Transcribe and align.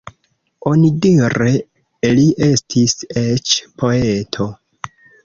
Onidire 0.69 1.51
li 2.19 2.23
estis 2.45 2.97
eĉ 3.25 3.53
poeto. 3.83 4.49